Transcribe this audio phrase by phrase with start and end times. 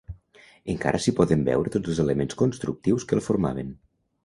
[0.73, 3.73] Encara s'hi poden veure tots els elements constructius que el formaven.